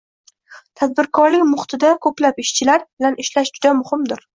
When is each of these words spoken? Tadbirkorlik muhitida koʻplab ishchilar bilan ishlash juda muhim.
Tadbirkorlik 0.81 1.45
muhitida 1.51 1.95
koʻplab 2.09 2.43
ishchilar 2.47 2.87
bilan 2.91 3.23
ishlash 3.27 3.59
juda 3.61 3.79
muhim. 3.87 4.15